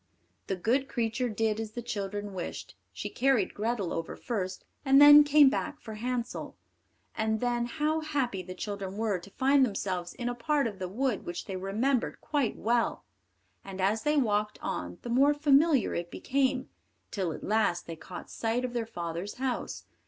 [0.47, 5.23] The good creature did as the children wished; she carried Grethel over first, and then
[5.23, 6.55] came back for Hansel.
[7.15, 10.89] And then how happy the children were to find themselves in a part of the
[10.89, 13.03] wood which they remembered quite well,
[13.63, 16.67] and as they walked on, the more familiar it became,
[17.11, 19.85] till at last they caught sight of their father's house.